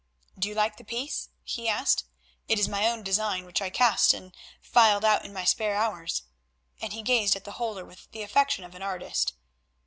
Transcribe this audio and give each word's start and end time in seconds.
"Do 0.35 0.47
you 0.49 0.55
like 0.55 0.77
the 0.77 0.83
piece?" 0.83 1.29
he 1.43 1.69
asked; 1.69 2.05
"it 2.47 2.57
is 2.57 2.67
my 2.67 2.89
own 2.89 3.03
design, 3.03 3.45
which 3.45 3.61
I 3.61 3.69
cast 3.69 4.15
and 4.15 4.33
filed 4.59 5.05
out 5.05 5.23
in 5.25 5.31
my 5.31 5.45
spare 5.45 5.75
hours," 5.75 6.23
and 6.81 6.91
he 6.91 7.03
gazed 7.03 7.35
at 7.35 7.43
the 7.43 7.51
holder 7.61 7.85
with 7.85 8.09
the 8.11 8.23
affection 8.23 8.63
of 8.63 8.73
an 8.73 8.81
artist. 8.81 9.33